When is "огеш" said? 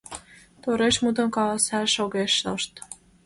2.03-2.33